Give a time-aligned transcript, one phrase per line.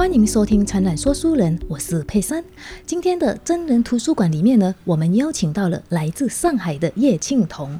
[0.00, 2.42] 欢迎收听《灿烂说书人》，我是佩珊。
[2.86, 7.78] 今天的真人图书馆里面呢，我们邀请到了来自上海的叶庆彤。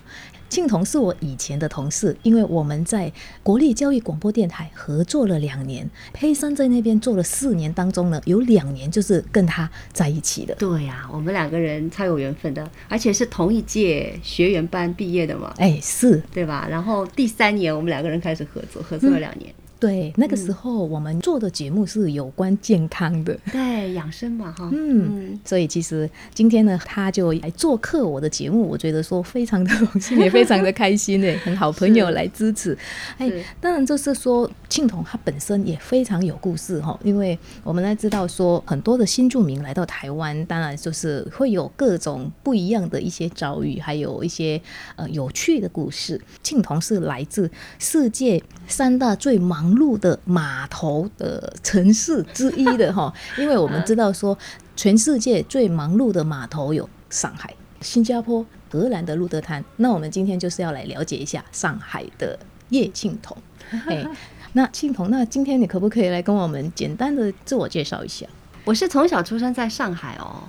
[0.50, 3.10] 庆彤是我以前的同事，因为我们在
[3.42, 10.54] 国立教育广播电台合作了两年，佩珊在那边做了四年，当中呢有两年就是跟他在一起的。
[10.56, 16.68] 对呀、我们两个人超有缘分的，而且是同一届学员班毕业的嘛，哎，是对吧？
[16.70, 19.50] 然后第三年我们两个人开始合作，合作了两年。
[19.80, 23.36] 对，那个时候我们做的节目是有关健康的。
[23.50, 32.76] 对，养生嘛，哈，嗯，所以其实今天呢，他就来做客我的节目，我觉得说非常的荣幸， 也非常的开心诶， 很好朋友来支持。
[33.16, 44.60] 哎，当然就是说庆彤他本身也非常有故事哈，因为我们来知道说很多的新住民来到台湾，当然就是会有各种不一样的一些遭遇，还有一些
[44.96, 46.20] 呃有趣的故事。
[46.42, 54.36] 庆彤是来自世界三大最忙碌的码头的城市之一的哈， 因为我们知道说
[54.76, 59.62] 全世界最忙碌的码头有上海、新加坡、荷兰的路德滩。
[59.76, 62.38] 那我们今天就是要来了解一下上海的
[62.70, 63.36] 叶庆彤。
[63.86, 64.06] 哎，
[64.54, 68.26] 那庆彤，那今天你可不可以来跟我们简单的自我介绍一下？
[68.64, 70.42] 我是从小出生在上海哦，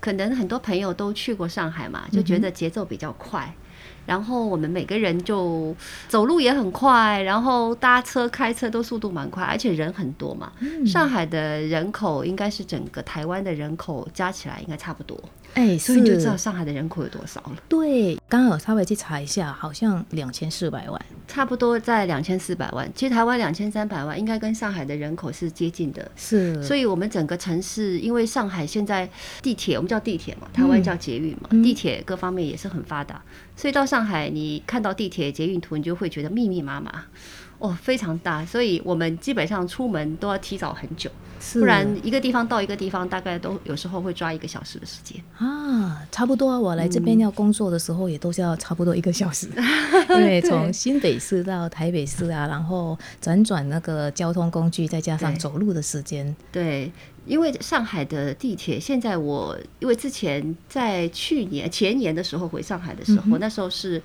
[0.00, 3.54] 可能很多朋友都去过上海嘛，就觉得节奏比较快。
[4.06, 5.74] 然后我们每个人就
[6.08, 10.52] 走路也很快，然后搭车、开车都速度蛮快，而且人很多嘛。
[10.86, 15.18] 上海的人口应该是整个台湾的人口加起来应该差不多，
[15.54, 17.56] 哎，所以你就知道上海的人口有多少了。
[17.68, 21.00] 对，刚刚有稍微去查一下，好像两千四百万。
[21.26, 26.10] 差不多在两千四百万，其实台湾两千三百万，应该跟上海的人口是接近的。
[26.16, 29.08] 是，所以，我们整个城市，因为上海现在
[29.42, 33.22] 地铁，我们叫地铁嘛，台湾叫捷运嘛，嗯地铁各方面也是很发达。
[33.56, 37.04] 所以到上海，你看到地铁、捷运图，你就会觉得密密麻麻，
[37.64, 38.44] 哦，非常大。
[38.44, 41.10] 所以我们基本上出门都要提早很久，
[41.54, 45.18] 不然一个地方到一个地方，大概都有时候会抓一个小时的时间。
[45.38, 46.60] 啊，差不多啊。
[46.60, 49.48] 我来这边要工作的时候，也都是要差不多一个小时，
[50.10, 56.92] 因为从 新北市到台北市啊，然后辗转那个交通工具，再加上走路的时间，对，
[57.24, 64.02] 因为上海的地铁，现在我因为之前在去年前年的时候回上海的时候，那时候是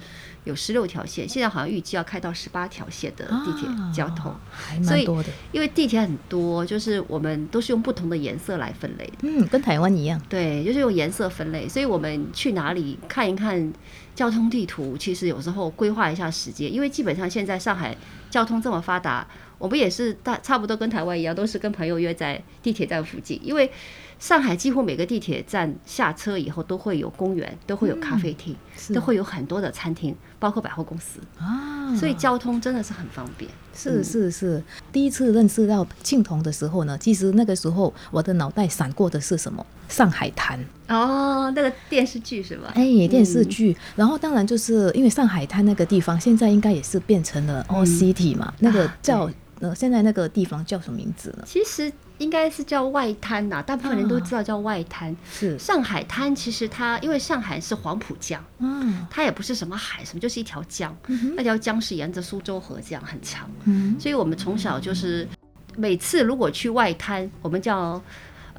[0.49, 4.33] 有十六条线，现在好像预计要开到十八条线的地铁啊交通。
[4.51, 5.29] 还所以蛮多的。
[5.51, 9.13] 因为地铁很多，就是我们都是用不同的颜色来分类的。
[9.21, 10.19] 嗯，跟台湾一样。
[10.27, 13.71] 对，就是用颜色分类，所以我们去哪里看一看
[14.15, 17.95] 交通地图，其实有时候规划一下时间，因为基本上现在上海
[18.29, 19.25] 交通这么发达，
[19.57, 23.71] 我们也是大差不多跟台湾一样，都是跟朋友约在地铁站附近，因为
[24.19, 33.50] 上海几乎每个地铁站下车以后都会有公园，都会有咖啡厅，是都会有很多的餐厅，包括百货公司，啊，所以交通真的是很方便。
[33.74, 39.66] 是是是，第一次认识到庆彤的时候呢，其实那个时候我的脑袋闪过的是什么？
[39.88, 40.59] 上海滩，
[40.90, 42.74] 哦，那个电视剧是吧？
[42.75, 43.75] 哎，电视剧。
[43.96, 51.43] 然后当然就是因为上海滩那个地方，现在应该也是变成了 City 嘛，那个啊叫对呃，现在那个地方叫什么名字呢？
[51.45, 55.15] 其实应该是叫外滩呐、大部分人都知道叫外滩。
[55.29, 60.95] 是上海滩其实它因为上海是黄浦江，嗯，它也不是什么海什么，就是一条江。
[61.35, 65.27] 那条江是沿着苏州河这样很长，嗯所以我们从小就是
[65.75, 68.01] 每次如果去外滩，我们叫。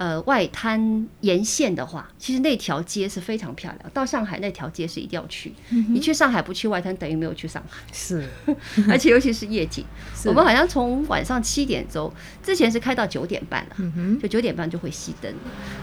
[0.01, 3.91] 呃，外滩沿线的话，其实那条街是非常漂亮。
[3.93, 5.53] 到上海那条街是一定要去。
[5.91, 7.83] 你去上海不去外滩，等于没有去上海。
[7.93, 8.27] 是
[8.89, 9.85] 而且尤其是夜景，
[10.25, 12.11] 我们好像从晚上七点钟，
[12.43, 15.31] 之前是开到九点半了，嗯就九点半就会熄灯。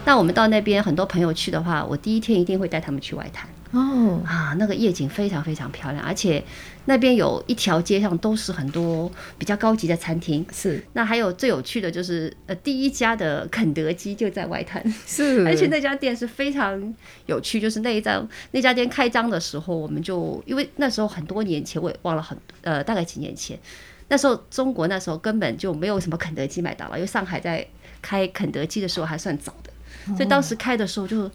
[0.03, 6.41] 那我们到那边很多朋友去的话，我第一天一定会带他们去外滩哦，啊，那个夜景非常非常漂亮，而且
[6.85, 10.45] 那边有一条街上都是很多比较高级的餐厅。
[10.53, 10.81] 是。
[10.93, 15.43] 那还有最有趣的就是，呃，第一家的肯德基就在外滩，是。
[15.47, 16.95] 而且那家店是非常
[17.25, 23.59] 有趣，就是那一张那家店开张的时候，我们就因为那时候很多年前，我也忘了很呃大概几年前，
[24.07, 27.67] 那时候中国那时候根本就没有什么肯德基、麦当劳，因为上海在
[28.01, 31.29] 开肯德基的时候还算早的，所以当时开的时候就。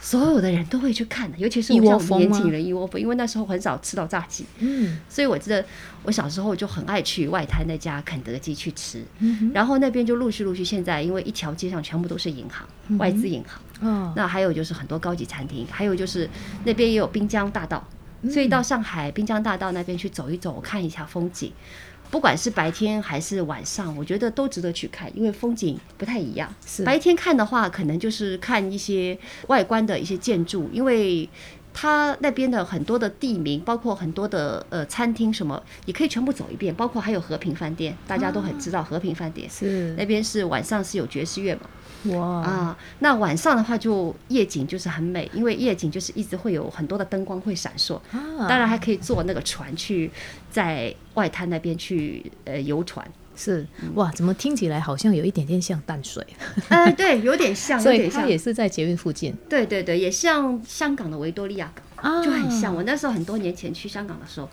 [0.00, 4.98] 所有的人都会去看的，尤其是一窝蜂年轻人一窝蜂，因为那时候很少吃到炸鸡，嗯。
[5.08, 5.64] 所以我记得
[6.04, 14.12] 我小时候就很爱去外滩那家肯德基去吃，嗯然后那边就陆续陆续，现在因为一条街上全部都是银行、嗯外资银行，哦。
[14.16, 16.28] 那还有就是很多高级餐厅，还有就是
[16.64, 17.86] 那边也有滨江大道，
[18.30, 21.52] 所以到上海滨江大道那边去走一走，看一下风景。
[22.10, 26.52] 不管是白天还是晚上，我觉得都值得去看，因为风景不太一样。
[26.66, 29.18] 是白天看的话，可能就是看一些
[29.48, 31.28] 外观的一些建筑，因为
[31.74, 36.74] 它那边的很多的地名，包括很多的呃餐厅什么，也可以全部走一遍。
[36.74, 41.62] 包括还有和平饭店，大家都很知道和平饭店是那边是晚上是有爵士乐嘛
[42.06, 47.96] 哇啊，那晚上的话就夜景就是很美，因为夜景就是一直会有很多的灯光会闪烁。
[48.12, 50.10] 啊当然还可以坐那个船去
[50.50, 53.04] 在外滩那边去呃游船，
[53.36, 56.24] 是嗯哇，怎么听起来好像有一点点像淡水，
[56.68, 61.84] 呃，对，有点像，有 所以点像，它也是在捷运附近对对对，也像香港的维多利亚港。
[62.00, 62.72] 啊就很像。
[62.72, 64.50] 我那时候很多年前去香港的时候，我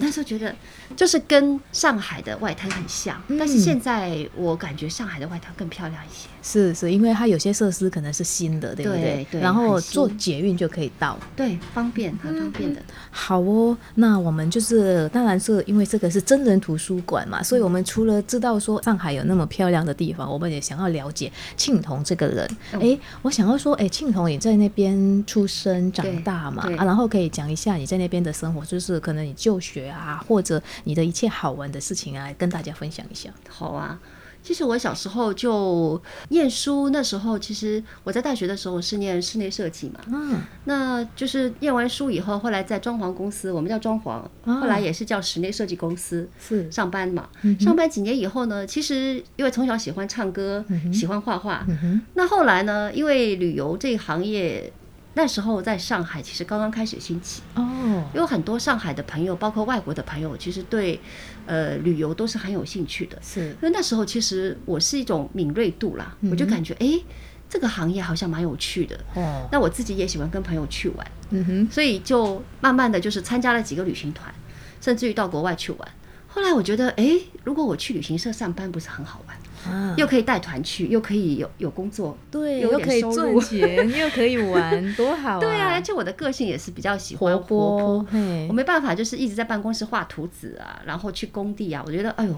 [0.00, 0.54] 那时候觉得
[0.96, 6.28] 就是跟上海的外滩很像，但是现在我感觉上海的外滩更漂亮一些。
[6.40, 11.18] 是是，因为它有些设施可能是新的，对不对对然后坐捷运就可以到。
[11.36, 12.80] 对，方便，很方便的。
[13.10, 22.48] 好哦，那我们就是当然是因为这个是真人图书馆嘛，所以我们除了知道说上海有那么漂亮的地方，我们也想要了解庆童这个人。
[22.72, 33.30] 嗯哎、我想要说，哎，庆童也在那边出生长大嘛，啊，然后可以讲一下你在那边的生活，就是可能你就学啊，或者你的一切好玩的事情啊，跟大家分享一下。
[33.48, 33.98] 好啊。
[34.40, 44.10] 其实我小时候就念书，那时候其实我在大学的时候是念室内设计嘛，嗯，那就是念完书以后，后来在装潢公司，我们叫装潢，
[44.44, 47.28] 啊后来也是叫室内设计公司是上班嘛。
[47.42, 54.72] 嗯上班几年以后呢，其实因为从小喜欢唱歌，嗯喜欢画画，哼那后来呢，因为旅游这个行业。
[55.18, 61.00] 那时候在上海，其实刚刚开始兴起，哦，有很多上海的朋友，包括外国的朋友，其实对
[61.44, 63.18] 呃旅游都是很有兴趣的。
[63.20, 67.04] 是因为那时候其实我是一种敏锐度啦，嗯我就感觉哎，诶
[67.50, 68.96] 这个行业好像蛮有趣的。
[69.16, 74.32] 哦，那我自己也喜欢跟朋友去玩，嗯哼，所以就慢慢的就是参加了几个旅行团，
[74.80, 75.88] 甚至于到国外去玩。
[76.28, 79.36] 后来我觉得，哎，如果我去旅行社上班，不是很好玩？
[79.66, 85.40] 啊，又可以带团去，又可以有有工作，对，又可以赚钱， 又可以玩，多好啊！
[85.40, 88.06] 对啊，而且我的个性也是比较喜欢活活泼
[88.48, 91.82] 我，没办法，就是一直在办公室画图纸啊，然后去工地啊。
[91.86, 92.34] 我觉得，哎呦，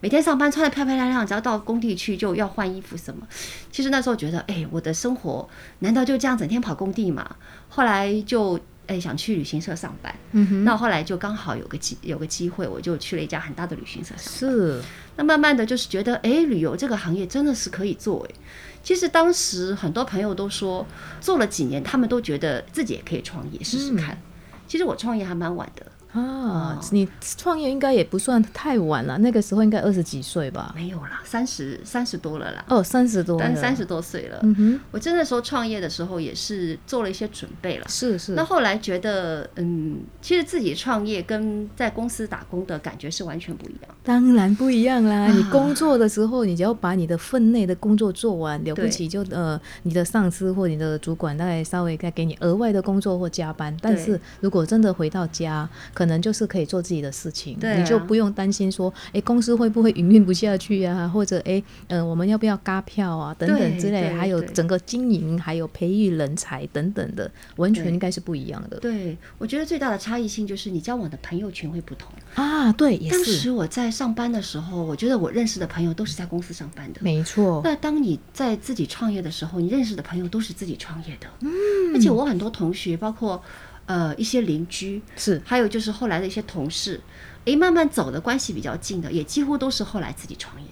[0.00, 3.26] 每天上班穿的漂漂亮亮，只要到工地去就要换衣服什么。
[3.70, 5.48] 其实那时候觉得，哎，我的生活
[5.80, 7.36] 难道就这样整天跑工地吗？
[7.68, 8.58] 后来就
[8.90, 14.50] 哎想去旅行社上班，嗯哼，那后来就刚好有个机有个机会，我就去了一家很大的旅行社上班。
[14.50, 14.82] 是
[15.14, 18.34] 那慢慢的就是觉得，哎，旅游这个行业真的是可以做哎。
[18.82, 20.84] 其实当时很多朋友都说，
[21.20, 24.20] 做了几年，他们都觉得自己也可以创业试试看。
[24.66, 30.72] 其实我创业还蛮晚的，啊，你创业应该也不算太晚了，那个时候应该二十几岁吧？
[30.74, 34.40] 没有啦，三十三十多了啦，哦，三十多三十多岁了。
[34.42, 37.86] 嗯哼，我真的时候创业的时候也是做了一些准备了。
[37.88, 43.94] 是是那，后来觉得，嗯，其实自己创业跟在公司打工的感觉是完全不一样。
[44.02, 45.26] 当然不一样啦。
[45.26, 53.76] 啊你工作的时候，你只要把你的分内的工作做完，了不起就呃，你的上司或你的主管大概稍微再给你额外的工作或加班。
[53.80, 55.68] 但是如果真的回到家，
[56.00, 72.10] 可能就是可以做自己的事情，对啊你就不用担心说，哎，公司会不会营运不下去啊，或者哎，呃，我们要不要嘎票啊，等等之类，对还有整个经营，还有培育人才等等的，完全应该是不一样的对，我觉得最大的差异性就是你交往的朋友群会不同。
[72.34, 72.72] 啊。
[72.72, 77.00] 对，也是当时我在上班的时候，我觉得我认识的朋友都是在公司上班的。
[77.02, 81.26] 没错，那当你在自己创业的时候，你认识的朋友都是自己创业的。
[81.40, 81.50] 嗯，
[81.94, 83.42] 而且我很多同学，包括
[83.90, 87.00] 呃一些邻居，是还有就是后来的一些同事，
[87.46, 90.68] 诶，慢慢走的关系比较近的，也几乎都是后来自己创业。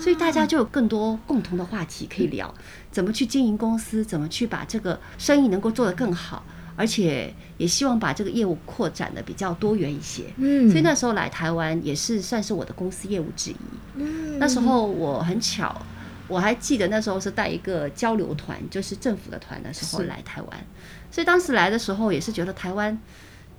[0.00, 2.52] 所以大家就有更多共同的话题可以聊，
[2.90, 6.44] 怎么去经营公司，怎么去把这个生意能够做得更好，
[6.74, 10.24] 而且也希望把这个业务扩展的比较多元一些。
[10.36, 13.56] 嗯所以那时候来台湾也是算是我的公司业务之一。
[13.94, 15.80] 嗯那时候我很巧，
[16.28, 20.66] 我还记得那时候是带一个交流团，就是政府的团的时候来台湾，
[21.10, 22.96] 所以当时来的时候也是觉得台湾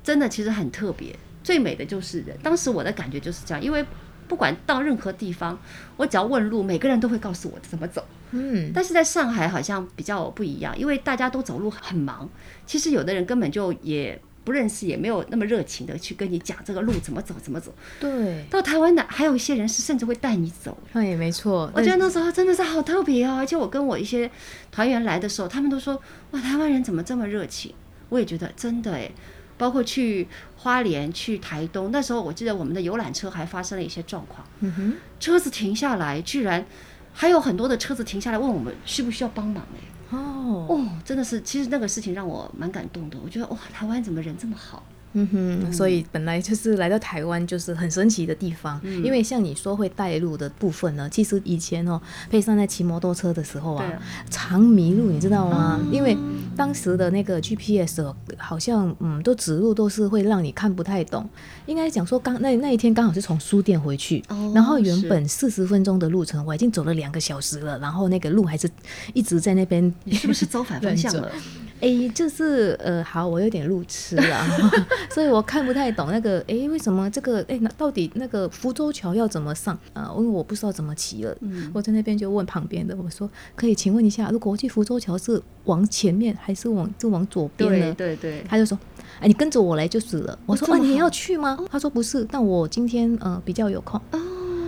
[0.04, 2.38] 真的其实很特别，最美的就是人。
[2.42, 3.84] 当时我的感觉就是这样，因为
[4.28, 5.60] 不管到任何地方，
[5.98, 8.06] 我只要问路，每个人都会告诉我怎么走。
[8.32, 12.30] 嗯，但是在上海好像比较不一样，因为大家都走路很忙，
[12.68, 17.72] 其实有的人根本就也不认识，也没有那么热情的去跟你讲这个路怎么走怎么走。
[18.00, 20.76] 对，到台湾的，还有一些人是甚至会带你走。
[20.94, 24.32] 哎，没错，我觉得那时候真的是好特别哦，而且我跟我一些
[24.72, 26.02] 团员来的时候，他们都说
[26.32, 27.72] 哇，台湾人怎么这么热情？
[28.10, 29.12] 我也觉得真的哎，
[29.56, 30.28] 包括去
[30.58, 36.66] 花莲、去台东，那时候我记得我们的游览车还发生了一些状况，嗯哼，车子停下来，居然
[37.14, 39.80] 还有很多的车子停下来问我们需不需要帮忙哎，
[40.12, 44.84] 哦，哦，真的是，其实那个事情让我蛮感动的，我觉得哇，台湾怎么人这么好？
[45.14, 49.04] 嗯哼，所以本来就是来到台湾就是很神奇的地方，嗯。
[49.04, 52.00] 因为像你说会带路的部分呢，其实以前哦，
[52.30, 53.86] 佩珊在骑摩托车的时候啊，
[54.30, 55.80] 常迷路，你知道吗？
[55.82, 56.16] 哦因为
[56.56, 61.28] 当时的那个 GPS 哦好像嗯，都指路都是会让你看不太懂。
[61.66, 68.70] 应该讲说刚那那一天刚好是从书店回去，哦然后原本四十分钟的路程，我已经走了两个小时了，然后那个路还是
[69.14, 71.32] 一直在那边你是不是走反方向了？
[71.82, 74.46] 诶，就是呃，好，我有点路痴了，
[75.10, 87.94] 所以我看不太懂那个，诶，为什么这个，诶，那到底那个福州桥要怎么上啊、因为我不知道怎么骑了，嗯我在那边就问旁边的，我说，可以请问一下，如果我去福州桥是往前面还是往就往左边呢？
[87.98, 88.78] 对对，他就说，
[89.20, 90.38] 哎，你跟着我来就是了。
[90.46, 91.58] 我说，啊，你要去吗？
[91.72, 94.00] 他说不是，但我今天呃比较有空。
[94.12, 94.20] 哦，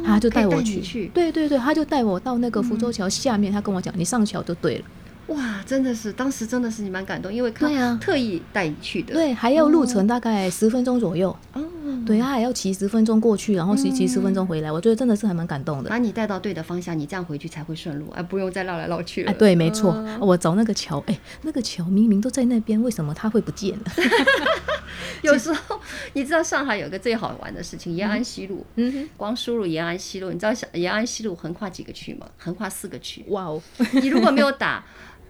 [0.05, 4.85] 他就带我去，去，对对对，他就带我到那个福州桥下面，他跟我讲，你上桥就对了。
[5.33, 11.35] 哇，真的是，当时真的是你蛮感动，因为他特意带你去的，对，还要路程大概十分钟左右。
[11.53, 11.61] 哦，
[12.05, 15.89] 对，他还要骑十分钟过去，然后骑骑十分钟回来，我觉得真的是还蛮感动的。
[15.89, 19.31] 把你带到对的方向，你这样回去才会顺路，而不用再绕来绕去了。
[19.31, 23.85] 哎，对，没错，嗯我走那个桥，哎，那个桥明明都在那边，为什么它会不见了？
[25.21, 25.79] 有时候
[26.13, 28.65] 你知道上海有一个最好玩的事情，延安西路。
[28.75, 32.27] 嗯哼，光输入延安西路，你知道小延安西路横跨几个区吗？
[32.37, 33.23] 横跨四个区。
[33.29, 33.61] 哇哦，
[33.93, 34.83] 你如果没有打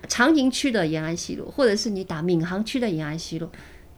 [0.07, 3.49] 长宁区的延安西路，或者是你打闵行区的延安西路，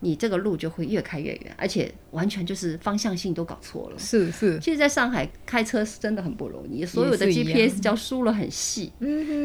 [0.02, 3.98] 你这个路就会越开越远，而且完全就是方向性都搞错了。
[3.98, 8.92] 是是，其实，在上海开车是真的很不容易，所有的 GPS 叫输了很细，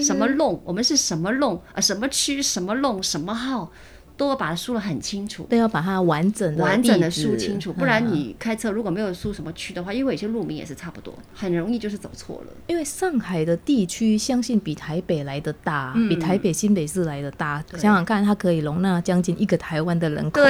[0.03, 3.73] 什么弄，我们是什么弄啊，什么区，什么弄，什么号，
[4.19, 5.45] 都要把它输得很清楚。
[5.45, 12.53] 都要把它完整的完整的输清楚，不然嗯你开车如果没有输什么区的话，因为有些路名也是差不多，很容易就是走错了。
[12.67, 17.65] 因为上海的地区相信比台北来的大，比台北新北市来的大。
[17.75, 20.43] 想想看，它可以容纳将近一个台湾的人口。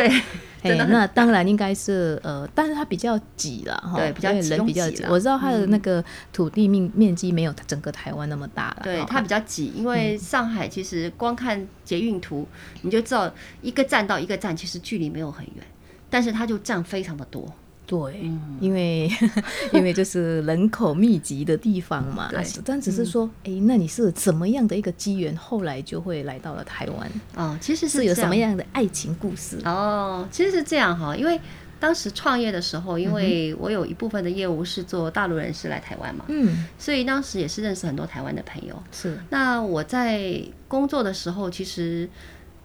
[0.63, 0.85] 真的。
[0.85, 9.07] 很那当然应该是呃，但是它比较挤了哈，对比较人比较我知道它的那个土地面面积没有整个台湾那么大了，对，哈。
[9.09, 12.47] 它比较挤，因为上海其实光看捷运图，
[12.83, 15.65] 你就知道一个站到一个站其实距离没有很远，
[16.11, 17.53] 但是它就站非常的多。
[17.89, 18.59] 对，嗯。
[18.61, 19.11] 因为
[19.73, 22.31] 因为就是人口密集的地方嘛，
[22.65, 27.11] 但只是说，哎、那你是怎么样的一个机缘，后来就会来到了台湾？
[27.35, 29.59] 哦，其实是有什么样的爱情故事？
[29.65, 31.41] 哦，其实是这样哈，因为
[31.81, 38.75] 当时创业的时候，因为我有一部分的业务是做大陆人士来台湾嘛，嗯，所以当时也是认识很多台湾的朋友。
[38.93, 39.17] 是。
[39.31, 42.09] 那我在工作的时候，其实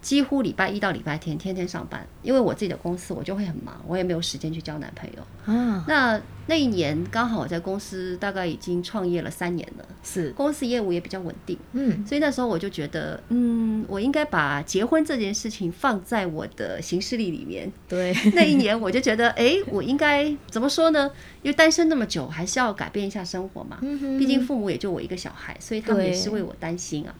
[0.04, 5.50] 几乎礼拜一到礼拜天天天上班，因为我自己的公司我就会很忙，我也没有时间去交男朋友。
[5.50, 17.72] 啊，那那一年刚好我在公司大概已经创业了三年了，是，公司业务也比较稳定，嗯，所以那时候我就觉得，嗯，我应该把结婚这件事情放在我的行事历里面。
[17.88, 21.10] 对， 那一年我就觉得，哎，我应该怎么说呢？
[21.42, 23.78] 因为单身那么久，还是要改变一下生活嘛。
[23.80, 27.14] 嗯毕竟父母也就我一个小孩，所以他们也是为我担心啊。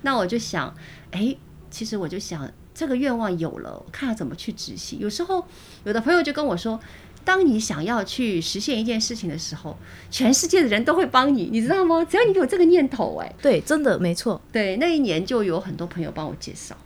[0.00, 0.74] 那我就想，
[1.10, 1.36] 哎，
[1.72, 5.00] 其实我就想，这个愿望有了，我看要怎么去执行。
[5.00, 5.44] 有时候
[5.84, 6.78] 有的朋友就跟我说，
[7.24, 9.76] 当你想要去实现一件事情的时候，
[10.10, 12.04] 全世界的人都会帮你，你知道吗？
[12.04, 16.76] 只要你有这个念头，哎，对，真的没错，对，那一年就有很多朋友帮我介绍。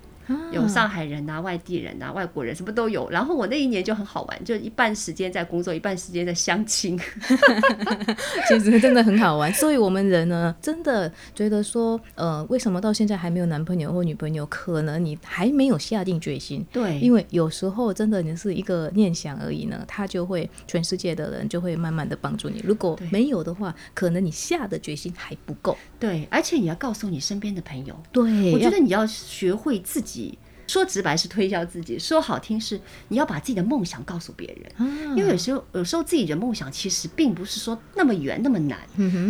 [0.52, 3.08] 有啊上海人啊、外地人啊、外国人，什么都有。
[3.10, 6.98] 然后我那一年就很好玩，就一半时间在工作，一半时间在相亲。
[8.48, 9.52] 其实真的很好玩。
[9.54, 14.44] 所以我们人呢，真的觉得说，呃，为什么到现在还没有男朋友或女朋友？
[14.46, 16.64] 可能你还没有下定决心。
[16.72, 22.60] 对因为有时候真的你是一个念想而已呢，他就会全世界的人就会慢慢的帮助你。
[22.64, 25.76] 如果没有的话，可能你下的决心还不够。
[25.98, 30.15] 对，而且你要告诉你身边的朋友，对，我觉得你要学会自己。
[30.66, 34.88] 说直白是推销自己，说好听是你要把自己的梦想告诉别人。
[34.88, 38.78] 啊因为有时候，有时候自己的梦想其实并不是说那么远那么难。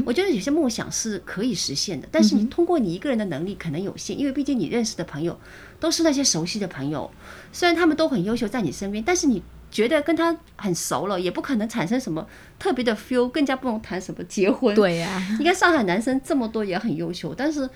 [0.07, 5.39] 我觉得有些梦想是可以实现的，但是你通过你一个人的能力可能有限，因为毕竟你认识的朋友
[5.79, 7.11] 都是那些熟悉的朋友，
[7.53, 12.27] 虽然他们都很优秀在你身边，但是你觉得跟他很熟了，也不可能产生什么
[12.59, 17.69] 特别的 feel，更加不能谈什么结婚。，对呀、你看上海男生这么多也很优秀，但是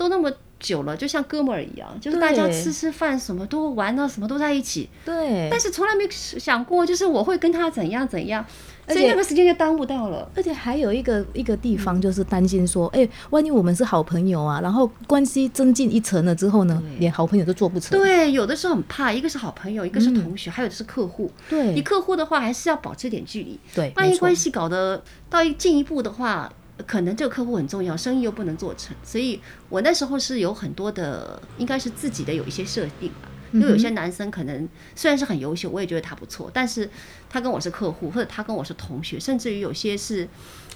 [0.00, 8.42] 都那么久了，就像哥们儿一样，就是大家吃吃饭什么都玩啊，什么都在一起，对，但是从来没想过就是我会跟他怎样怎样，
[8.88, 10.26] 所以那个时间就耽误到了。
[10.34, 17.98] 而且还有一个一个地方就是担心说，哎、万一我们是好朋友啊，然后关系增进一层了之后呢，连好朋友都做不成。
[17.98, 21.30] 对，有的时候很怕，一个是好朋友，一个是同学，还有的是客户。
[21.50, 23.60] 对你对客户的话，还是要保持点距离。
[23.74, 26.50] 对，万一关系搞得到一进一步的话，
[26.86, 28.94] 可能这个客户很重要，生意又不能做成。
[29.02, 33.28] 所以我那时候是有很多的，应该是自己的有一些设定吧。
[33.52, 36.88] 因为有些男生可能虽然是很优秀，我也觉得他不错，但是
[37.28, 40.28] 他跟我是客户，或者他跟我是同学，甚至于有些是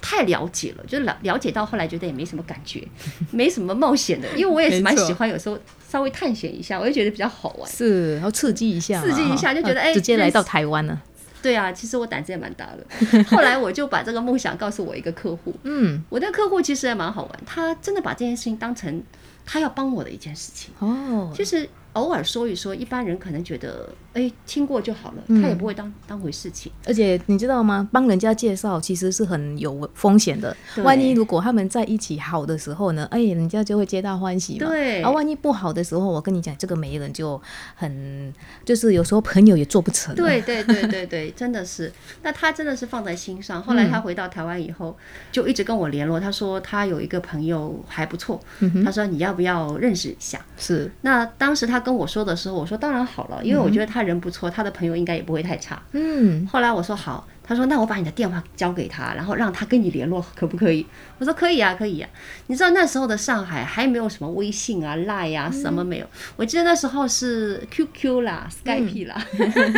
[0.02, 2.84] 太了解了，就是了了解到后来觉得也没什么感觉，
[3.30, 4.26] 没什么冒险的。
[4.36, 5.56] 因为我也是蛮喜欢有时候
[5.88, 7.70] 稍微探险一下，我就觉得比较好玩。
[7.70, 11.00] 是，然后刺激一下，刺激一下就觉得哎啊直接来到台湾了。
[11.44, 13.24] 对啊，其实我胆子也蛮大的。
[13.28, 19.02] 后来我就把这个梦想告诉我一个客户，嗯，我的客户其实也蛮好玩，他真的把这件事情当成
[19.44, 20.72] 他要帮我的一件事情。
[20.78, 26.72] 哦，其实偶尔说一说，一般人可能觉得哎听过就好了，嗯他也不会当当回事情。
[26.86, 27.88] 而且你知道吗？
[27.92, 30.56] 帮人家介绍其实是很有风险的。
[30.82, 34.66] 万一如果他们在一起好的时候呢，哎，人家就会皆大欢喜嘛。
[34.66, 37.40] 对而万一不好的时候，我跟你讲，这个媒人就
[37.74, 38.32] 很，
[38.64, 40.14] 就是有时候朋友也做不成。
[40.14, 41.92] 对对对对对，真的是。
[42.22, 43.60] 那他真的是放在心上。
[43.62, 44.96] 后来他回到台湾以后，
[45.32, 46.20] 就一直跟我联络。
[46.20, 48.40] 他说他有一个朋友还不错，
[48.84, 50.40] 他说你要不要认识一下？
[50.56, 55.82] 是，那当时他跟我说的时候，我说当然好了，因为我觉得他人不错，他的朋友应该也不会太差。
[55.92, 60.86] 嗯，后来我说好，他说那我把你的电话交给他，然后让他跟你联络，可不可以？
[61.18, 62.08] 我说可以啊，可以啊。
[62.46, 66.06] 你知道那时候的上海还没有什么微信啊、Line 啊，什么没有。
[66.36, 69.22] 我记得那时候是 QQ 啦、Skype 啦，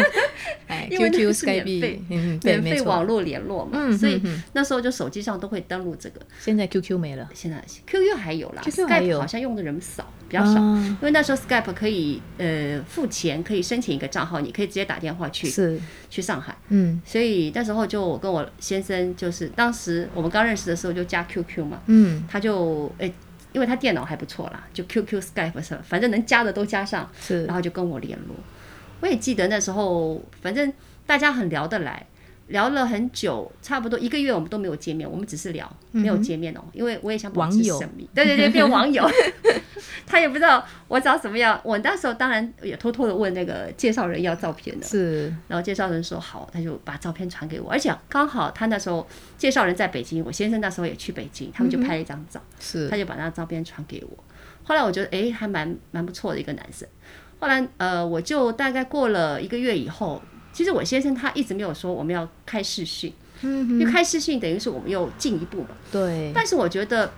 [0.69, 2.63] 哎 因为那，QQ、是免 Skype，费嗯，免。
[2.63, 4.21] 费网络联络嘛，嗯所以
[4.53, 6.21] 那时候就手机上都会登录这个。
[6.41, 7.29] 现在 QQ 没了。
[7.35, 10.61] 现在 QQ 还有啦，Skype 好像用的人少，比较少。
[10.61, 16.57] 啊因为那时候 Skype 可以呃付钱，可以申请一个账号，你可以直接打电话去是，去上海。
[16.69, 23.11] 嗯所以那时候就我跟我先生，就是当时我们刚认识的时候就加 QQ 嘛，嗯，他就诶、
[23.55, 28.37] 因为他电脑还不错啦，就 QQ、Skype 什么，反正能加的都加上，是然后就跟我联络。
[29.01, 30.71] 我也记得那时候，反正
[31.07, 32.07] 大家很聊得来，
[32.49, 37.79] 聊了很久，差不多一个月我们都没有见面，我们只是聊，没有见面哦，因为我也想保持网友。
[37.79, 39.09] 神秘，对对对，变网友。
[40.07, 52.88] 他也不知道我长什么样，我那时候当然也偷偷的问那个介绍人要照片的，是，然后介绍人说好，他就把照片传给我，而且刚好他那时候介绍人在北京，我先生那时候也去北京，他们就拍了一张照，是。
[52.88, 54.25] 他就把那张照片传给我。
[54.62, 56.88] 后来我觉得诶，还蛮蛮不错的一个男生。
[57.38, 60.23] 后来呃，我就大概过了一个月以后，
[60.57, 65.69] 其实我先生他一直没有说我们要开视讯，嗯因为开视讯等于是我们又进一步嘛。
[65.93, 67.13] 对，但是我觉得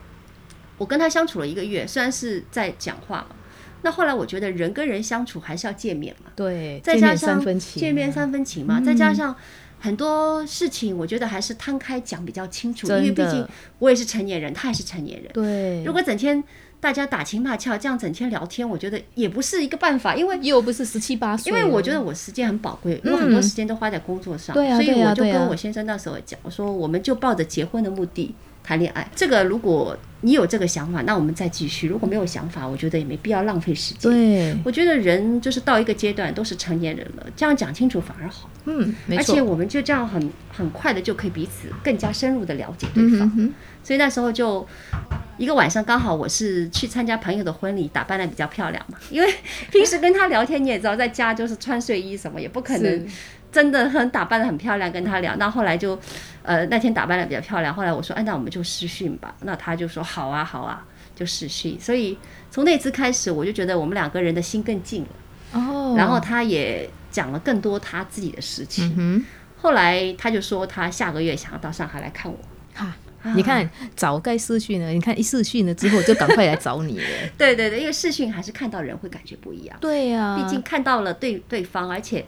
[0.77, 3.37] 我跟他相处了一个月，虽然是在讲话嘛，
[3.83, 6.33] 那后来我觉得人跟人相处还是要见面嘛。
[6.35, 9.33] 对，再加上见面三分情嘛，再加上
[9.79, 13.47] 很多事情，我觉得还是摊开讲比较清楚，因为毕竟
[13.79, 15.31] 我也是成年人，他也是成年人。
[15.33, 16.43] 对，如果整天
[16.81, 20.39] 大家打情骂俏，这样整天聊天，我觉得也不是一个办法，因为。
[20.39, 28.33] 又不是十七八岁，因为我觉得我时间很宝贵，因为很多时间都花在工作上，所以我就跟我先生那时候讲，我说我们就抱着结婚的目的
[28.69, 29.09] 谈恋爱。
[29.17, 34.13] 这个如果你有这个想法，那我们再继续；如果没有想法，我觉得也没必要浪费时间。
[34.13, 38.51] 对，我觉得人就是到一个阶段都是成年人了，这样讲清楚反而好。
[38.67, 43.21] 嗯，没而且，我们就这样很很快的就可以彼此更加深入的了解对方。
[43.21, 44.67] 嗯哼哼，所以那时候就
[45.39, 48.99] 一个晚上，刚好我是去参加朋友的婚礼，打扮的比较漂亮嘛。
[49.09, 49.35] 因为
[49.71, 53.07] 平时跟他聊天，你也知道，在家就是穿睡衣什么，也不可能是
[53.51, 55.35] 真的很打扮的很漂亮跟他聊。
[55.37, 55.99] 那后来就
[56.43, 59.35] 呃那天打扮的比较漂亮，后来我说，哎，那我们就试训吧。
[59.43, 60.85] 那他就说好啊好啊，
[61.15, 61.79] 就试训。
[61.81, 62.17] 所以
[62.51, 65.09] 从那次开始，我就觉得我们两个人的心更近了。
[65.53, 68.95] 哦，然后他也讲了更多他自己的事情。
[68.97, 69.25] 嗯
[69.61, 72.39] 后来他就说他下个月想要到上海来看我。
[72.75, 72.95] 哈。
[73.35, 74.91] 你看，早该试训了。
[74.91, 77.05] 你看一试训了之后，就赶快来找你了。
[77.37, 82.25] 对对对，因为试训还是看到人会感觉不一样，对呀、毕竟看到了对对方，而且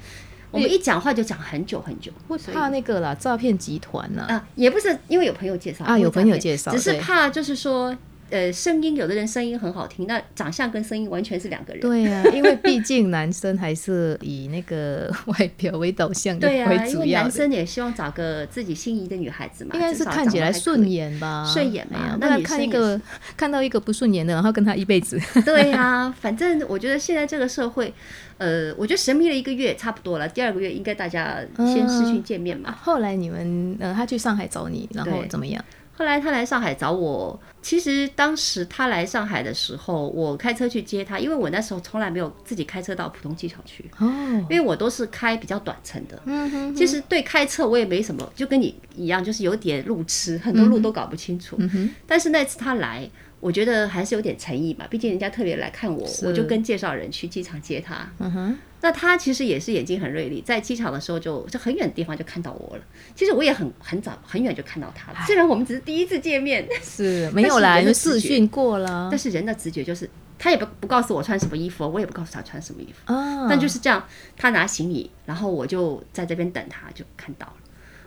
[0.50, 4.22] 我们一讲话就讲很久很久，会怕那个啦，诈骗集团呐。
[4.28, 7.96] 啊，也不是因为有朋友介绍啊有朋友介绍只是怕就是说。
[8.30, 11.80] 呃，声音有的人声音很好听，那长相跟声音完全是两个人。
[11.80, 21.44] 对呀、 因为毕竟男生还是以那个外表为导向的对呀、为因为男主要的，生也希望找个自己心仪的女孩子嘛，应该是看起来顺眼吧？
[21.44, 23.00] 顺眼嘛那女生也看一个
[23.36, 25.18] 看到一个不顺眼的，然后跟他一辈子。
[25.44, 27.92] 对呀、反正我觉得现在这个社会，
[28.38, 32.74] 呃，我觉得神秘了一个月差不多了，第二个月应该大家先视讯见面嘛。
[32.80, 35.64] 后来你们呃，他去上海找你，然后怎么样？
[36.00, 44.08] 后来他来上海找我，其实当时他来上海的时候，我开车去接他，因为我那时候从来没有自己开车到浦东机场去，哦，
[44.48, 46.18] 因为我都是开比较短程的。
[46.24, 51.56] 嗯哼，其实对开车我也没什么，就跟你一样，就是有点路痴，很多路都搞不清楚。
[51.58, 53.06] 嗯哼，但是那次他来，
[53.38, 58.10] 我觉得还是有点诚意嘛，毕竟人家特别来看我，我就跟介绍人去机场接他。
[58.20, 62.82] 嗯哼，那他其实也是眼睛很锐利，在机场的时候就就很远的地方就看到我了。
[63.14, 69.18] 其实我也很很早很远就看到他了，虽然我们只是第一次见面， 是没有啦，但是人的因为视讯过了但。
[69.18, 73.12] 是人的直觉就是他也不不告诉我穿什么衣服，我也不告诉他穿什么衣服。
[73.12, 74.02] 啊，但就是这样，
[74.34, 77.52] 他拿行李，然后我就在这边等他，就看到了。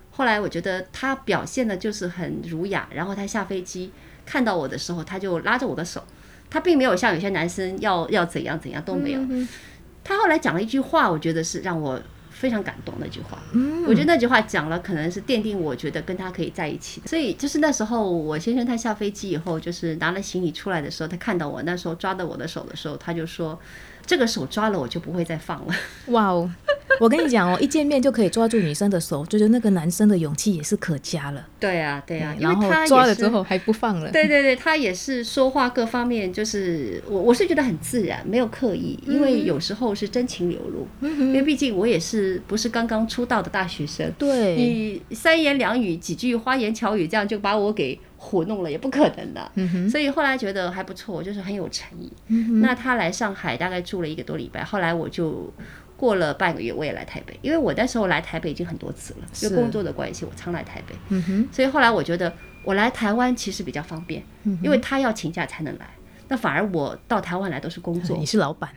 [0.09, 3.91] 后来我觉得他表现的就是很儒雅，然后他下飞机
[4.25, 6.03] 看到我的时候，他就拉着我的手，
[6.49, 9.19] 他并没有像有些男生要要怎样怎样都没有。
[10.03, 11.99] 他后来讲了一句话，我觉得是让我
[12.43, 13.41] 非常感动那句话。
[13.53, 17.07] 嗯我觉得那句话讲了，可能是奠定我觉得跟他可以在一起的。
[17.07, 23.57] 所以就是那时候，我先生他下飞机以后，就是拿了行李出来的时候，他看到我那时候抓到我的手的时候，他就说
[24.05, 25.73] ：“这个手抓了我就不会再放了。
[26.07, 26.51] 哇哦！
[26.99, 34.11] 我跟你讲哦，一见面就可以抓住女生的手，就觉得那个男生的勇气也是可嘉了。”对啊，对啊，然后他抓了之后还不放了。
[34.11, 49.51] 对对对，他也是说话各方面，就是我我是觉得很自然，没有刻意，因为有时候是真情流露，因为毕竟我也是不是刚刚出道的大学生，对，你三言两语几句花言巧语这样就把我给糊弄了，也不可能的。
[49.55, 52.11] 嗯，所以后来觉得还不错，就是很有诚意。
[52.27, 55.51] 嗯那他来上海大概住了一个多礼拜，后来我就
[55.97, 60.95] 过了半个月，我也来台北，因为我那时候来台北已经很多次了，因为工作的关系，我常来台北。
[61.09, 65.87] 嗯哼，所以后来我觉得我来台湾其实比较方便，嗯因为他要请假才能来。
[66.33, 68.67] 那反而我到台湾来都是工作 你，是老板，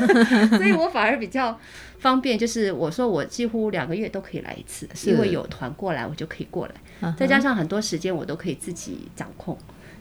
[0.56, 1.54] 所以我反而比较
[1.98, 2.38] 方便。
[2.38, 7.12] 就是我说我几乎两个月都可以来一次，是因为有团过来，我就可以过来。
[7.18, 9.54] 再加上很多时间我都可以自己掌控，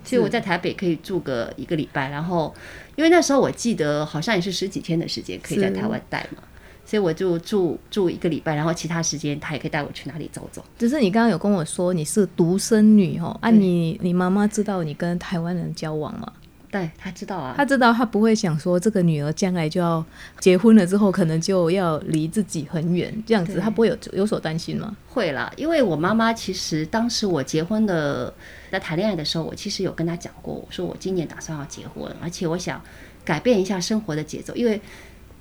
[0.06, 2.10] 所以我在台北可以住个一个礼拜。
[2.10, 2.56] 然后
[2.96, 6.42] 因为那时候我记得好像也是十几天的时间可以在台湾待嘛，
[6.86, 10.64] 所以我就住住一个礼拜，然后其他时间他也可以带我去哪里走走。
[10.80, 16.32] 只是你刚刚有跟我说你是独生女哦，啊你，你妈妈知道你跟台湾人交往吗？
[16.72, 20.04] 对他知道啊，他知道，他不会想说这个女儿将来就要
[20.40, 24.96] 结婚了之后，可能就要离自己很远，这样子，对她不会有有所担心吗？
[25.10, 28.34] 会啦，因为我妈妈其实当时我结婚的，
[28.72, 32.82] 在谈恋爱的时候，我其实有跟她讲过，我说我今年打算要结婚，而且我想
[33.26, 34.80] 改变一下生活的节奏，因为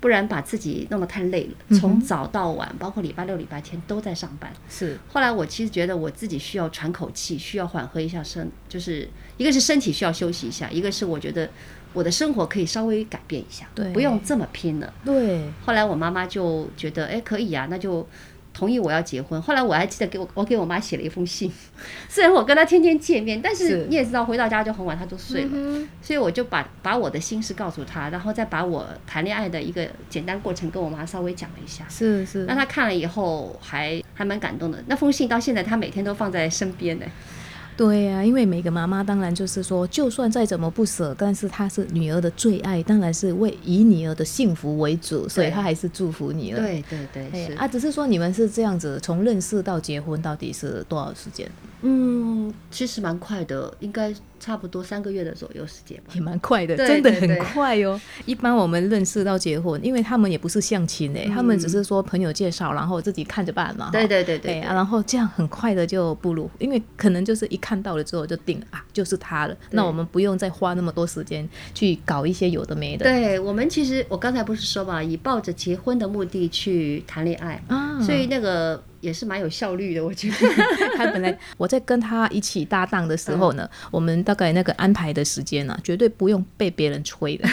[0.01, 4.51] 不然把自己弄得太累了，从早到晚，包括礼拜六、礼拜天都在上班。
[4.67, 11.47] 是，后来我其实觉得我自己需要喘口气，需要缓和一下身，就是一个是身体需要休息一下，一个是我觉得
[11.93, 14.91] 我的生活可以稍微改变一下，对不用这么拼了。
[15.05, 18.07] 对，后来我妈妈就觉得，哎，可以啊，那就
[18.53, 19.41] 同意我要结婚。
[19.41, 21.51] 后来我还记得给我我给我妈写了一封信，
[22.09, 31.85] 虽然我跟她天天见面，但是是你也知道，回到家就很晚，她都睡了，嗯所以我就把把我的心事告诉她，然后再把我谈恋爱的一个简单过程跟我妈稍微讲了一下。
[31.89, 37.05] 是是那，她看了以后还还蛮感动的，那封信到现在她每天都放在身边呢。
[37.81, 46.59] 对呀、因为每个妈妈当然就是说，就算再怎么不舍，但是她是女儿的最爱，当然是为以女儿的幸福为主，所以她还是祝福你了。
[46.59, 51.49] 对对对，是哎啊，只是说你们是这样子，从认识到结婚到底是多少时间？
[51.81, 56.13] 嗯，其实蛮快的，应该差不多三个月的左右时间吧。
[56.13, 57.99] 也蛮快的，真的很快哦。
[58.27, 63.85] 一般我们认识到结婚，因为他们也不是相亲哎、他们只是说朋友介绍，然后自己看着办嘛。
[63.85, 69.55] 哈对对对对哎啊，然后这样很快的就步入，因为可能就是一看到了之后就定啊，就是他了。
[69.69, 73.03] 那我们不用再花那么多时间去搞一些有的没的。
[73.05, 80.35] 对我们其实我刚才不是说嘛，以抱着结婚的目的去谈恋爱，啊，所以那个也是蛮有效率的，我觉得。
[80.95, 87.47] 他本来我在跟他一起搭档的时候呢，嗯我们大概那个安排的时间呢、绝对不用被别人催的。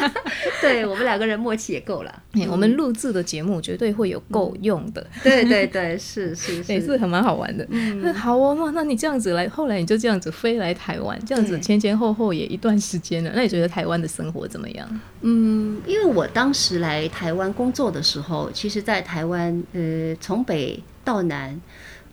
[0.60, 2.22] 对我们两个人默契也够了。
[2.32, 5.06] 哎我们录制的节目绝对会有够用的。
[5.22, 6.86] 对对对，是是也是。
[6.86, 7.66] 是很蛮好玩的。
[7.70, 13.30] 嗯，好哦，那那你这样子来，后来你就这样子飞来台湾，这样子前前后后也一段时间了。
[13.34, 15.00] 那你觉得台湾的生活怎么样？
[15.26, 21.58] 嗯，因为我当时来台湾工作的时候，其实，在台湾，呃，从北到南，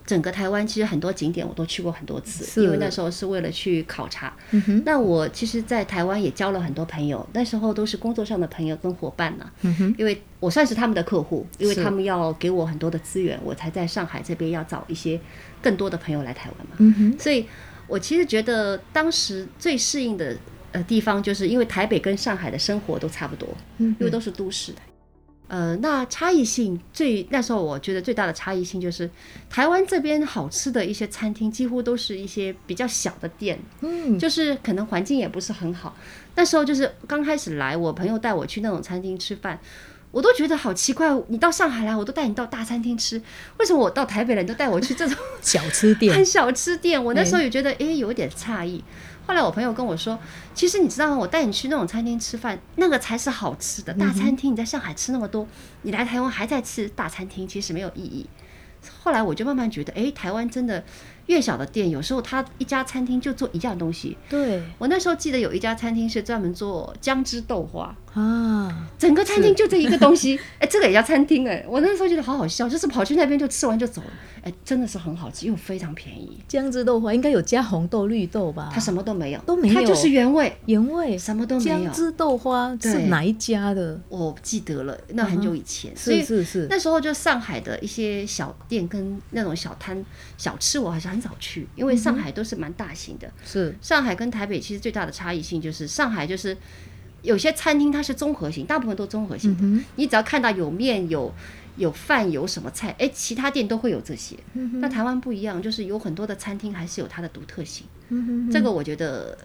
[0.06, 4.34] 整个台湾其实很多景点我都去过很多次，因为那时候是为了去考察。
[4.86, 9.46] 那我其实，在台湾也交了很多朋友，那时候都是工作上的朋友跟伙伴呢、
[9.98, 15.20] 因为我算是他们的客户，因为他们要给我很多的资源，我才在上海这边要找一些
[15.60, 16.76] 更多的朋友来台湾嘛。
[17.18, 17.44] 所以
[17.86, 20.34] 我其实觉得当时最适应的
[20.72, 24.72] 呃地方，就是因为台北跟上海的生活都差不多，嗯因为都是都市。
[25.48, 29.10] 呃，那差异性最那时候我觉得最大的差异性就是，
[29.50, 35.94] 台湾这边好吃的一些餐厅几乎都是一些比较小的店，嗯，就是可能环境也不是很好。
[36.36, 39.58] 那时候就是刚开始来，我朋友带我去那种餐厅吃饭，
[40.10, 41.10] 我都觉得好奇怪。
[41.28, 43.20] 你到上海来，我都带你到大餐厅吃，
[43.58, 47.04] 为什么我到台北来你都带我去这种小吃店 很小吃店？
[47.04, 48.82] 我那时候也觉得诶有点诧异。
[49.26, 50.18] 后来我朋友跟我说，
[50.54, 51.16] 其实你知道吗？
[51.16, 53.94] 我带你去那种餐厅吃饭，那个才是好吃的。
[53.94, 55.46] 大餐厅你在上海吃那么多，
[55.82, 58.28] 你来台湾还在吃大餐厅，其实没有意义。
[59.02, 60.82] 后来我就慢慢觉得，诶，台湾真的
[61.26, 64.16] 越小的店，有时候他一家餐厅就做一样东西。
[64.28, 64.62] 对。
[64.78, 74.08] 我那时候记得有一家餐厅是专门做姜汁豆花，啊，整个餐厅就这一个东西， 哎，这个也叫餐厅哎，我那时候觉得好好笑，就是跑去那边就吃完就走了，
[74.42, 78.70] 哎，真的是很好吃又非常便宜，姜汁豆花应该有加红豆、绿豆吧？
[78.72, 79.74] 它什么都没有，都没有。
[79.74, 81.16] 它就是原味，原味。
[81.16, 81.84] 什么都没有。
[81.84, 81.92] 姜。
[81.92, 84.00] 汁豆花是哪一家的？
[84.08, 90.04] 我不记得了，那很久以前，所是以是是，那时候就上海的一些小店跟那种小摊
[90.36, 93.30] 小吃，我还是很早去，因为上海都是蛮大型的。
[93.44, 96.56] 是上海跟台北其实最大的差异性就是，上海就是
[97.22, 99.62] 有些餐厅它是综合型，大部分都综合性的。
[99.62, 101.32] 嗯你只要看到有面有
[101.76, 104.36] 有饭有什么菜，哎，其他店都会有这些。
[104.54, 107.86] 嗯那台湾不一样，就是有很多的餐厅还是有它的独特性。
[108.08, 109.38] 嗯这个我觉得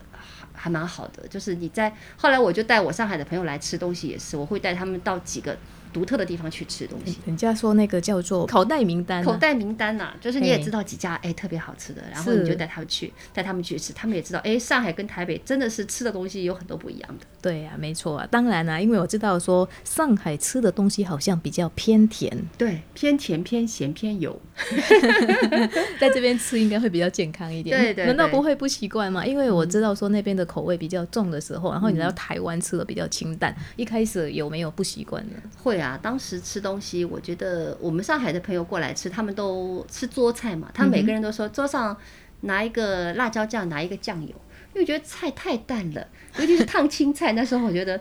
[0.54, 5.58] 还还蛮好的，就是你在后来我就带我上海的朋友来吃东西也是，我会带他们到几个
[5.94, 7.18] 独特的地方去吃东西。
[7.26, 17.26] 人家说那个叫做口袋名单啊，口袋名单呐、就是你也知道几家哎特别好吃的，然后你就带他们去，带他们去吃，他们也知道哎上海跟台北真的是吃的东西有很多不一样的。
[17.42, 18.28] 对呀、没错啊。
[18.30, 24.40] 当然啦、因为我知道说上海吃的东西好像比较偏甜，对，偏甜偏咸偏油。
[26.00, 27.78] 在这边吃应该会比较健康一点。
[27.78, 29.26] 对对对难道不会不习惯吗？
[29.26, 35.34] 因为我知道说那边的口味比较重的时候，然后你来到台湾吃的比较清淡，一开始有没有不习惯呢？
[35.64, 41.96] 会啊，当时吃东西，我觉得我们上海的朋友过来吃，他们都吃桌菜嘛，他们每个人都说桌上
[42.42, 44.34] 拿一个辣椒酱，拿一个酱油，
[44.74, 46.08] 因为觉得菜太淡了，
[46.40, 48.00] 尤其是烫青菜，那时候我觉得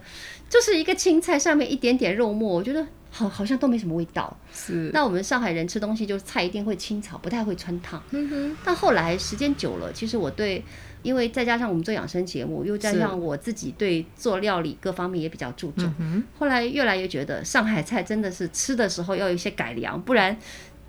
[0.48, 2.86] 就是一个青菜上面一点点肉末，我觉得
[3.16, 4.36] 好好像都没什么味道。
[4.52, 4.90] 是。
[4.92, 8.02] 那我们上海人吃东西，就是菜一定会清炒，不太会穿烫。
[8.10, 10.62] 嗯哼，但后来时间久了，其实我对，
[11.02, 20.36] 因为再加上我们做养生节目，又加上我自己对做料理各方面也比较注重，嗯后来越来越觉得上海菜真的是吃的时候要有一些改良，不然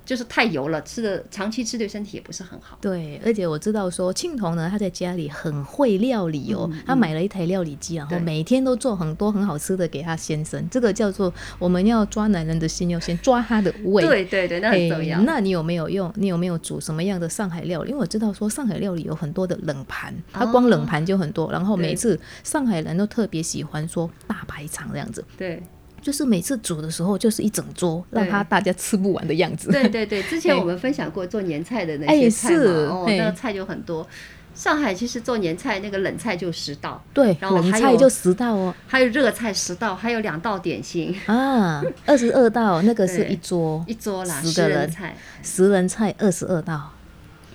[0.08, 2.78] 就是太油了，吃的长期吃对身体也不是很好。
[2.80, 10.66] 对，而且我知道说庆彤呢，他在家里很会料理哦，他买了一台料理机，然后每天都做很多很好吃的给他先生。
[10.72, 14.02] 这个叫做我们要抓男人的心，要先抓他的胃。
[14.02, 15.20] 对对对，那很重要。
[15.20, 16.10] 诶那你有没有用？
[16.16, 17.90] 你有没有煮什么样的上海料理？
[17.90, 21.52] 因为我知道说上海料理有很多的冷盘，它光冷盘就很多。
[21.52, 25.62] 然后每次上海人都特别喜欢说大排场这样子，对
[26.02, 29.72] 就是每次煮的时候就是一整桌，让对他大家吃不完的样子。
[29.72, 34.08] 对对对，之前我们分享过做年菜的那哎些菜嘛，是哦，那个菜就很多。
[34.56, 38.74] 上海其实做年菜那个冷菜就十道，对，然后还有冷菜就十道哦。
[38.88, 45.16] 还有热菜十道，还有两道点心，啊，二十二道， 那个是一桌，一桌啦，十个人菜。
[45.44, 46.92] 十人菜二十二道。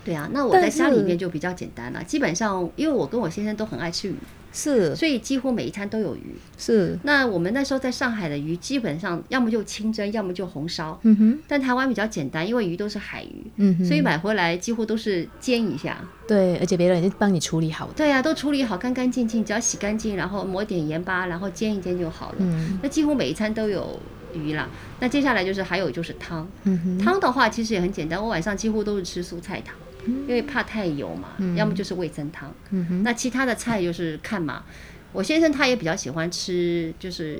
[0.05, 4.15] 对啊，那我在家里面就比较简单了，基本上因为我跟我先生都很爱吃鱼，
[4.53, 6.35] 是所以几乎每一餐都有鱼。
[6.59, 10.99] 是，那我们那时候在上海的鱼，基本上要么就清蒸，要么就红烧。
[11.03, 15.99] 嗯哼，但台湾比较简单，因为鱼都是海鱼，嗯哼，所以买回来几乎都是煎一下。
[16.29, 17.95] 对，而且别人已经帮你处理好的。
[17.95, 22.37] 对啊，都处理好干干净净，只要洗干净，然后抹点盐巴，然后煎一煎就好了。
[22.41, 23.99] 嗯那几乎每一餐都有
[24.35, 24.69] 鱼啦。
[25.01, 29.75] 那接下来就是还有就是汤，嗯哼，汤的话其实也很简单，我晚上几乎都是吃蔬菜汤，
[30.07, 32.53] 因为怕太油嘛，要么就是味增汤。
[32.71, 34.65] 嗯，那其他的菜就是看嘛。
[35.13, 37.39] 我先生他也比较喜欢吃，就是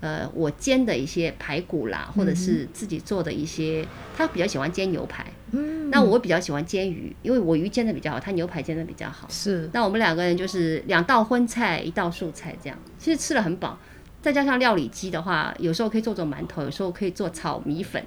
[0.00, 5.26] 呃我煎的一些排骨啦，或者是自己做的一些，他比较喜欢煎牛排。
[5.50, 9.26] 嗯，那我比较喜欢煎鱼，因为我鱼煎的比较好，他牛排煎的比较好。
[9.28, 13.78] 是那我们两个人就是两道荤菜，一道素菜这样，其实吃了很饱。
[14.22, 18.02] 再加上料理机的话，有时候可以做做馒头，有时候可以做炒米粉，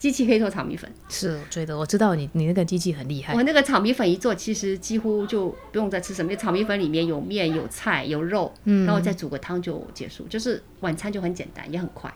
[0.00, 0.90] 机器可以做炒米粉。
[1.10, 3.42] 是，我觉得我知道你你那个机器很厉害我。
[3.42, 12.12] 那个炒米粉一做，其实几乎就不用再吃什么，因为炒米粉里面有面、有菜、有肉，嗯然后再煮个汤就结束，就是晚餐就很简单，也很快。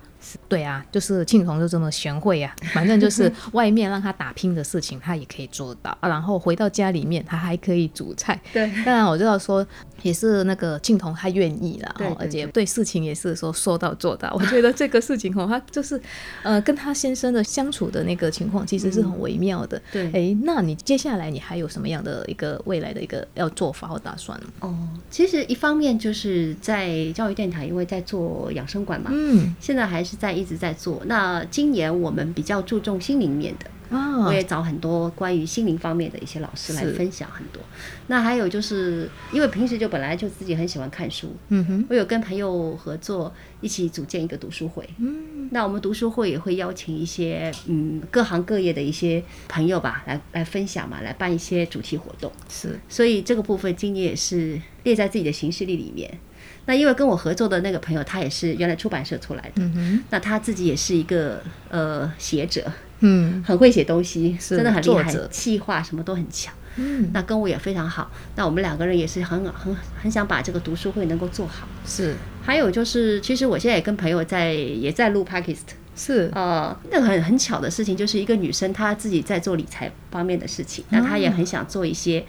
[0.48, 8.40] 对啊，就是庆童就这么贤惠啊， 反正就是外面让他打拼的事情，他也可以做到，啊然后回到家里面，他还可以煮菜。
[8.52, 9.66] 对当然我知道说
[10.02, 14.32] 也是那个庆童他愿意啦，对而且对对事情也是说说到做到。
[14.34, 16.00] 我觉得这个事情哦，他就是
[16.42, 19.80] 呃跟他先生的相处的那个情况，其实是很微妙的。
[19.92, 24.46] 对哎，那你接下来你还有什么样的一个未来的一个要做法或打算呢？
[24.60, 24.74] 哦，
[25.10, 31.02] 其实一方面就是在教育电台，因为在做养生馆嘛，嗯现在还是在一直在做。
[31.06, 37.62] 那今年我们比较注重心灵面的，啊我也找很多关于心灵方面的一些老师来分享很多。
[38.06, 44.88] 那还有就是因为平时就本来就自己很喜欢看书，嗯哼我有跟朋友合作，一起组建一个读书会。
[44.98, 52.32] 嗯那我们读书会也会邀请一些嗯各行各业的一些朋友吧，来来分享嘛，来办一些主题活动。
[52.48, 56.18] 是所以这个部分今年也是列在自己的行事历里面。
[56.66, 63.42] 那因为跟我合作的那个朋友，他也是原来出版社出来的，嗯那他自己也是一个呃写者，嗯。
[63.46, 66.54] 很会写东西，真的很厉害气化什么都很强。
[66.76, 69.72] 嗯，那跟我也非常好，那我们两个人也是很很
[70.02, 71.68] 很想把这个读书会能够做好。
[71.86, 72.14] 是。
[72.42, 75.58] 还有就是，其实我现在也跟朋友在也在录 podcast，
[75.94, 76.28] 是。
[76.34, 82.24] 呃，那个很很巧的事情，就是一个女生她自己在做理财方面的事情，那她也很想做一些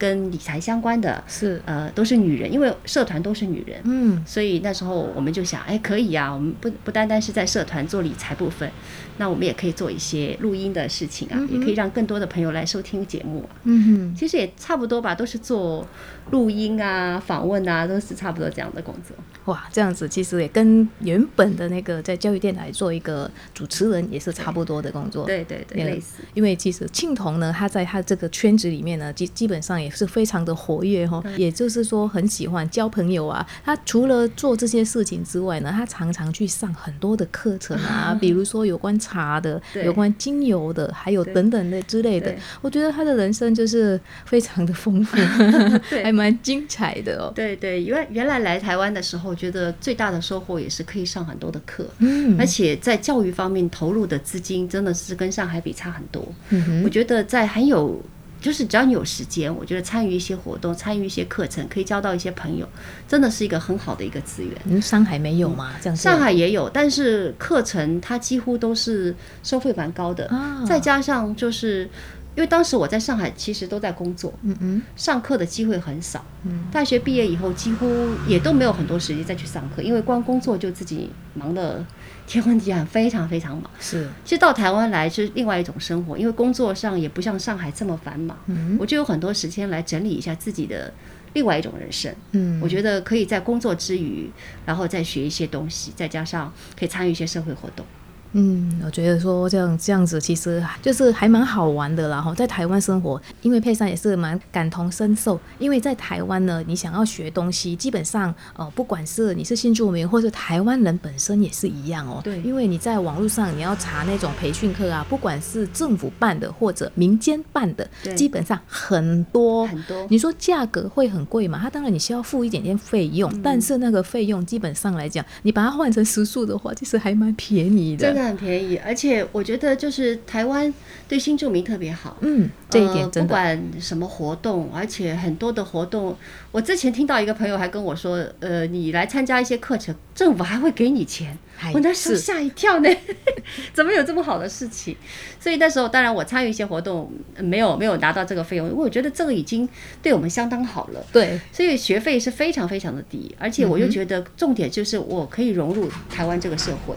[0.00, 8.70] 跟理财相关的，是，呃，都是女人，因为社团都是女人，嗯所以那时候我们就想，哎，可以啊，我们不不单单是在社团做理财部分，
[9.18, 13.60] 那我们也可以做一些录音的事情啊，也可以让更多的朋友来收听节目、啊。
[13.64, 15.86] 嗯其实也差不多吧，都是做
[16.30, 19.14] 录音啊、访问啊，都是差不多这样的工作。
[19.52, 25.26] 哇，这样子其实也跟原本的那个在教育电台做一个主持人也是差不多的工作。
[25.26, 26.22] 对对对，类似。
[26.34, 33.46] 因为其实庆童呢，他在他这个圈子里面呢，基基本上也是非常的活跃哈、也就是说很喜欢交朋友啊。
[33.64, 42.34] 他除了做这些事情之外呢，他常常去上很多的课程啊， 比如说有关茶的、有关精油的，还有等等的之类的。
[42.60, 45.16] 我觉得他的人生就是非常的丰富，
[45.90, 46.04] 对。
[46.04, 47.32] 还蛮精彩的哦。
[47.34, 52.36] 对对，原原来来台湾的时候，觉得最大的收获也是可以上很多的课，嗯。
[52.38, 56.26] 而且在教育方面投入的资金真的是跟上海比差很多。
[56.50, 56.82] 嗯哼。
[56.82, 58.00] 我觉得在很有，
[58.40, 62.66] 就是只要你有时间，我觉得参与一些活动，参与一些课程，可以交到一些朋友，
[63.06, 64.52] 真的是一个很好的一个资源。
[64.64, 65.74] 嗯，上海没有吗？
[65.80, 71.88] 这样上海也有，但是课程它几乎都是收费蛮高的，啊再加上就是
[72.36, 76.24] 因为当时我在上海其实都在工作，嗯嗯上课的机会很少。
[76.44, 77.86] 嗯，大学毕业以后几乎
[78.26, 81.84] 也都没有很多时间再去上课，因为光工作就自己忙的
[82.26, 83.70] 天昏地暗，非常非常忙。
[83.80, 90.92] 是其实到台湾来是另外一种生活，因为工作上也不像上海这么繁忙，嗯我就有很多时间来整理一下自己的
[91.34, 92.14] 另外一种人生。
[92.32, 94.30] 嗯，我觉得可以在工作之余，
[94.64, 97.84] 然后再学一些东西，再加上可以参与一些社会活动。
[98.32, 102.20] 嗯，我觉得说这样这样子，其实就是还蛮好玩的啦。
[102.20, 105.40] 哈，在台湾生活，因为佩珊也是蛮感同身受。
[105.58, 112.20] 因为在台湾呢，你想要学东西，基本上呃，不管是你是新住民，或是台湾人本身也是一样哦。
[112.22, 121.58] 对因为你在网络上你要查那种培训课啊，不管是政府办的或者民间办的，对基本上很多很多你说价格会很贵嘛？
[121.60, 128.19] 它当然你需要付一点点费用，嗯但是那个费用基本上来讲，你把它换成时数的话，其实还蛮便宜的。
[128.24, 130.72] 很便宜，而且我觉得就是台湾
[131.08, 132.16] 对新住民特别好。
[132.20, 133.22] 嗯，这一点呃、真的。
[133.22, 136.16] 不管什么活动，而且很多的活动，
[136.52, 141.36] 我之前听到一个朋友还跟我说，呃，你来参加一些课程，政府还会给你钱。
[141.62, 142.88] 哎我那时候吓一跳呢，
[143.74, 144.96] 怎么有这么好的事情？
[145.38, 149.68] 所以那时候，当然我参与一些活动，呃没有没有拿到这个费用，因为我觉得这个已经
[150.02, 151.04] 对我们相当好了。
[151.12, 156.94] 对，所以学费是非常非常的低，而且我嗯又觉得重点就是我可以融入台湾这个社会。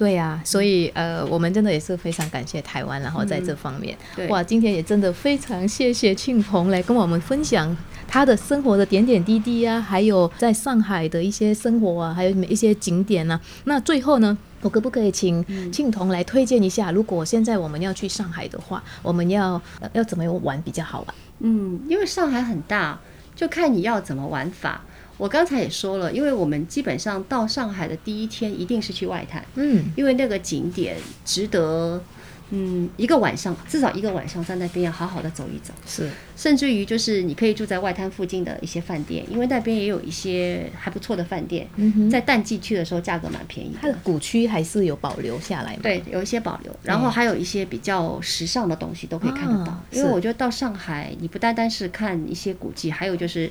[0.00, 7.76] 对呀、所以呃，我们真的也是非常感谢台湾，然后在这方面，对哇，今天也真的非常谢谢庆鹏来跟我们分享
[8.08, 13.38] 他的生活的点点滴滴啊，还有在上海的一些生活啊，还有一些景点啊。
[13.64, 21.14] 那最后呢，我可不可以请庆彤来推荐一下，如果现在我们要去上海的话，我们要、呃、要怎么玩比较好玩？
[21.40, 22.98] 嗯，因为上海很大，
[23.36, 24.80] 就看你要怎么玩法。
[25.20, 32.02] 我刚才也说了，因为我们基本上到上海的第一天一定是去外滩，嗯，因为那个景点值得，
[32.48, 36.08] 嗯，一个晚上至少一个晚上在那边要好好的走一走，是，
[36.40, 43.78] 甚至于就是你可以住在外滩附近的一些饭店，因为那边也有一些还不错的饭店，嗯哼，在淡季去的时候价格蛮便宜的。
[43.82, 45.80] 它的古区还是有保留下来嘛？
[45.82, 49.72] 对，有一些保留，然后还有一些比较时尚的东西都可以看得到。
[49.72, 53.50] 啊因为我觉得到上海，你不单单是看一些古迹，还有就是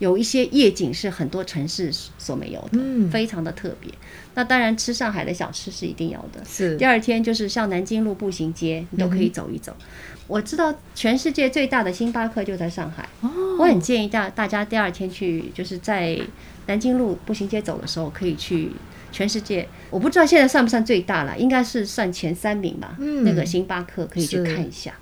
[0.00, 3.88] 有一些夜景是很多城市所没有的，嗯非常的特别。
[4.34, 6.44] 那当然，吃上海的小吃是一定要的。
[6.44, 9.72] 是第二天就是上南京路步行街，你都可以走一走。
[10.26, 16.18] 我知道全世界最大的星巴克就在上海，哦，我很建议大大家第二天去，就是在
[16.66, 18.70] 南京路步行街走的时候，可以去
[19.12, 22.96] 全世界，我不知道现在算不算最大了，应该是算前三名吧。
[22.98, 23.24] 嗯。
[23.24, 24.94] 那个星巴克可以去看一下，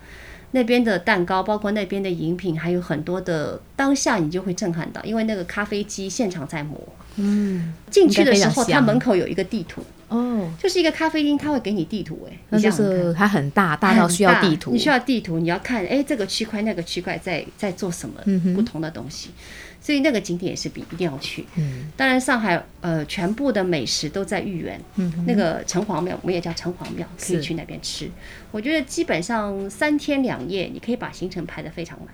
[0.51, 6.79] 那边的蛋糕，包括那边的饮品，还有很多的，当下你就会震撼到，因为那个咖啡机现场在磨。
[7.17, 9.83] 嗯，进去的时候，它门口有一个地图，
[10.13, 14.73] 哦，就是一个咖啡厅，它会给你地图、哎，那就是它很大，大到需要地图。
[14.73, 18.21] 你需要地图，你要看，哎，这个区块那个区块在在做什么
[18.55, 19.31] 不同的东西，
[19.81, 21.47] 所以那个景点也是必一定要去。
[21.57, 28.11] 嗯当然，上海呃全部的美食都在豫园，嗯那个城隍庙，我们也叫城隍庙，可以去那边吃。
[28.51, 32.09] 我觉得基本上三天两夜，你可以把行程排得非常满。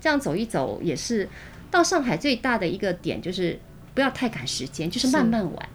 [0.00, 1.28] 这样走一走也是
[1.70, 3.58] 到上海最大的一个点，就是
[3.94, 5.68] 不要太赶时间，就是慢慢玩。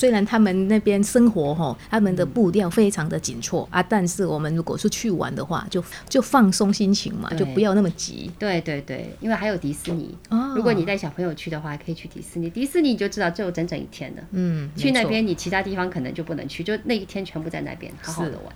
[0.00, 8.30] 虽然他们那边生活哈，他们的步调非常的紧凑啊，但是我们如果是去玩的话，就就放松心情嘛，就不要那么急。
[8.38, 10.16] 对对对，因为还有迪士尼。
[10.30, 12.48] 哦如果你带小朋友去的话，可以去迪士尼。
[12.48, 14.22] 迪士尼你就知道只有整整一天的。
[14.30, 18.46] 嗯，去那边你其他地方可能就不能去，就那一天全部在那边好好的玩。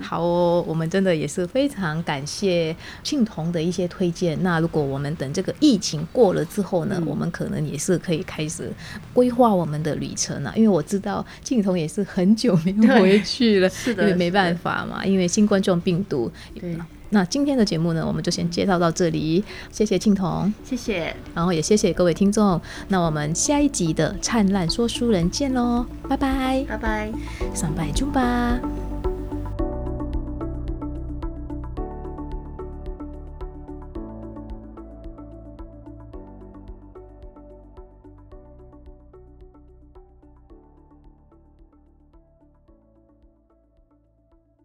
[0.00, 4.40] 好哦，我们真的也是非常感谢庆彤的一些推荐。
[4.42, 8.70] 那如果我们等这个疫情过了之后呢，嗯我们可能也是可以开始
[9.12, 10.52] 规划我们的旅程啊。
[10.56, 16.30] 因为我知道庆彤也是很久没有回去了， 是的因为没办法嘛，因为新冠状病毒。
[16.58, 16.76] 对，
[17.10, 22.60] 那今天的节目呢，我们就先介绍到这里，谢谢庆彤，谢谢，然后也谢谢各位听众。
[22.88, 27.12] 那我们下一集的灿烂说书人见喽，拜拜，拜拜。
[27.54, 28.58] 上拜猪吧。